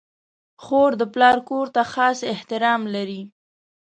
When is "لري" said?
2.95-3.21